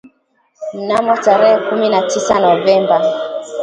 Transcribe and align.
mnamo 0.73 1.15
tarehe 1.23 1.57
kumi 1.69 1.85
na 1.89 1.99
tisa 2.09 2.35
novemba 2.43 2.97